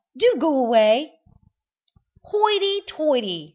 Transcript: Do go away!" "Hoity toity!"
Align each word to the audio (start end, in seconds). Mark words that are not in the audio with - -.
Do 0.17 0.35
go 0.39 0.57
away!" 0.65 1.13
"Hoity 2.25 2.81
toity!" 2.87 3.49